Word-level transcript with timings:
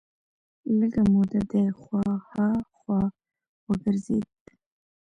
لږه 0.77 1.03
موده 1.11 1.41
دې 1.51 1.63
خوا 1.79 2.05
ها 2.29 2.49
خوا 2.77 3.01
وګرځېد. 3.67 4.27